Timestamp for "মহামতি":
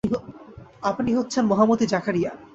1.45-1.85